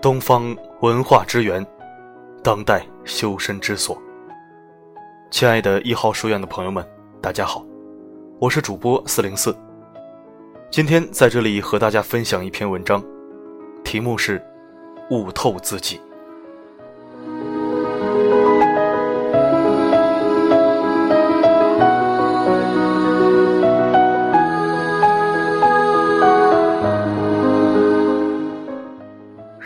[0.00, 1.66] 东方文化之源，
[2.40, 4.00] 当代修身之所。
[5.28, 6.86] 亲爱的一号书院的朋友们，
[7.20, 7.66] 大家好，
[8.38, 9.52] 我是主播四零四。
[10.70, 13.02] 今天在这里和大家分享一篇文章，
[13.82, 14.40] 题目是
[15.10, 16.00] “悟透自己”。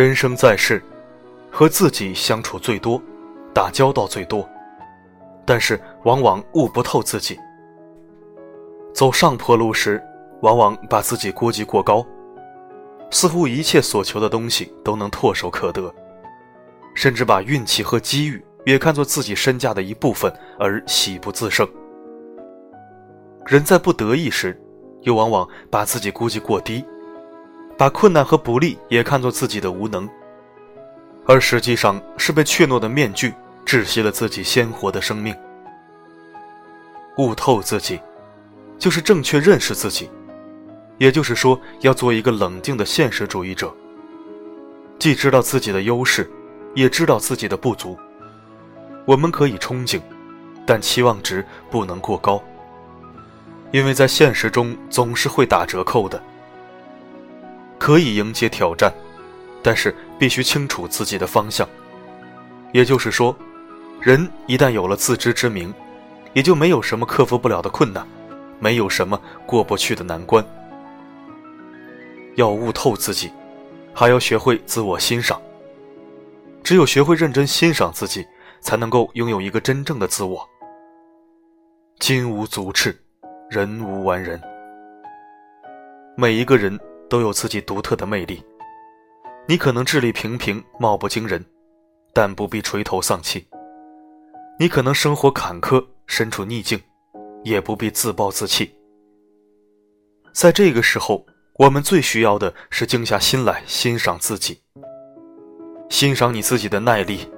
[0.00, 0.82] 人生在世，
[1.50, 2.98] 和自己相处最多，
[3.52, 4.48] 打交道最多，
[5.44, 7.38] 但是往往悟不透自己。
[8.94, 10.02] 走上坡路时，
[10.40, 12.02] 往往把自己估计过高，
[13.10, 15.94] 似乎一切所求的东西都能唾手可得，
[16.94, 21.68] 甚至把运气和机遇也看作自己身价的一部分而喜不自胜。
[23.44, 24.58] 人在不得意时，
[25.02, 26.82] 又往往把自己估计过低。
[27.80, 30.06] 把困难和不利也看作自己的无能，
[31.24, 33.32] 而实际上是被怯懦的面具
[33.64, 35.34] 窒息了自己鲜活的生命。
[37.16, 37.98] 悟透自己，
[38.78, 40.10] 就是正确认识自己，
[40.98, 43.74] 也就是说，要做一个冷静的现实主义者，
[44.98, 46.30] 既知道自己的优势，
[46.74, 47.98] 也知道自己的不足。
[49.06, 49.98] 我们可以憧憬，
[50.66, 52.44] 但期望值不能过高，
[53.72, 56.22] 因为在现实中总是会打折扣的。
[57.80, 58.92] 可以迎接挑战，
[59.62, 61.66] 但是必须清楚自己的方向。
[62.72, 63.34] 也就是说，
[64.02, 65.72] 人一旦有了自知之明，
[66.34, 68.06] 也就没有什么克服不了的困难，
[68.58, 70.44] 没有什么过不去的难关。
[72.36, 73.32] 要悟透自己，
[73.94, 75.40] 还要学会自我欣赏。
[76.62, 78.26] 只有学会认真欣赏自己，
[78.60, 80.46] 才能够拥有一个真正的自我。
[81.98, 82.94] 金无足赤，
[83.48, 84.38] 人无完人。
[86.14, 86.78] 每一个人。
[87.10, 88.42] 都有自己独特的魅力。
[89.46, 91.44] 你可能智力平平，貌不惊人，
[92.14, 93.46] 但不必垂头丧气。
[94.58, 96.80] 你可能生活坎坷，身处逆境，
[97.42, 98.72] 也不必自暴自弃。
[100.32, 101.26] 在这个时候，
[101.58, 104.62] 我们最需要的是静下心来欣赏自己，
[105.88, 107.28] 欣赏你自己的耐力，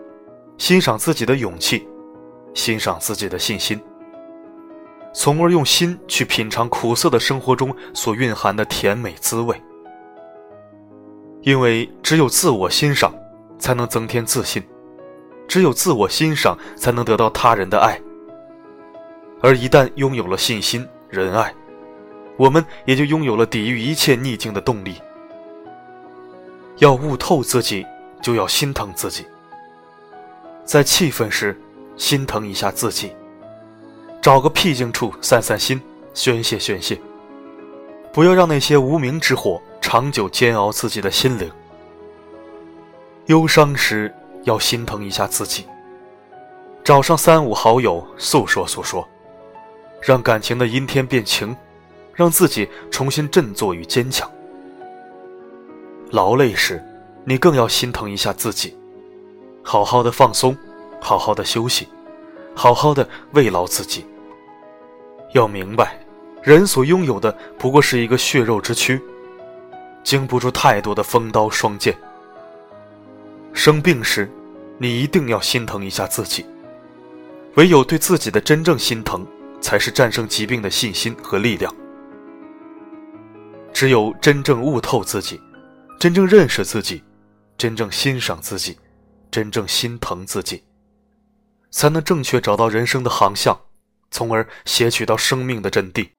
[0.58, 1.88] 欣赏自己的勇气，
[2.52, 3.80] 欣赏自己的信心。
[5.12, 9.60] 从而用心去品尝苦涩的生活中所蕴含的甜美滋味，
[11.42, 13.14] 因为只有自我欣赏，
[13.58, 14.62] 才能增添自信；
[15.46, 18.00] 只有自我欣赏，才能得到他人的爱。
[19.42, 21.52] 而一旦拥有了信心、仁爱，
[22.38, 24.94] 我们也就拥有了抵御一切逆境的动力。
[26.78, 27.86] 要悟透自己，
[28.22, 29.26] 就要心疼自己。
[30.64, 31.60] 在气愤时，
[31.96, 33.14] 心疼一下自己。
[34.22, 35.82] 找个僻静处散散心，
[36.14, 36.96] 宣泄宣泄。
[38.12, 41.50] 不要让那些无名之火长久煎熬自己的心灵。
[43.26, 45.66] 忧伤时要心疼一下自己，
[46.84, 49.06] 找上三五好友诉说诉说，
[50.00, 51.56] 让感情的阴天变晴，
[52.14, 54.30] 让自己重新振作与坚强。
[56.10, 56.80] 劳累时，
[57.24, 58.76] 你更要心疼一下自己，
[59.64, 60.56] 好好的放松，
[61.00, 61.88] 好好的休息，
[62.54, 64.04] 好好的慰劳自己。
[65.32, 65.98] 要明白，
[66.42, 69.00] 人所拥有的不过是一个血肉之躯，
[70.04, 71.96] 经不住太多的风刀霜剑。
[73.54, 74.30] 生病时，
[74.78, 76.44] 你一定要心疼一下自己。
[77.56, 79.26] 唯有对自己的真正心疼，
[79.60, 81.74] 才是战胜疾病的信心和力量。
[83.72, 85.40] 只有真正悟透自己，
[85.98, 87.02] 真正认识自己，
[87.56, 88.78] 真正欣赏自己，
[89.30, 90.62] 真正心疼自己，
[91.70, 93.58] 才能正确找到人生的航向。
[94.12, 96.10] 从而撷取到生命的真谛，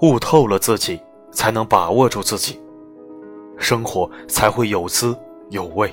[0.00, 1.00] 悟透了自己，
[1.32, 2.58] 才能把握住自己，
[3.58, 5.18] 生活才会有滋
[5.50, 5.92] 有味。